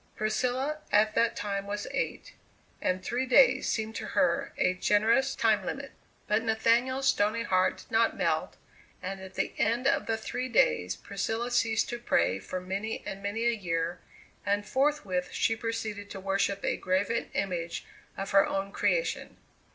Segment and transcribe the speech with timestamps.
[0.15, 2.33] Priscilla at that time was eight,
[2.81, 5.91] and three days seemed to her a generous time limit.
[6.25, 8.57] But Nathaniel's stony heart did not melt,
[9.03, 13.21] and at the end of the three days Priscilla ceased to pray for many and
[13.21, 13.99] many a year,
[14.43, 17.85] and forthwith she proceeded to worship a graven image
[18.17, 19.37] of her own creation.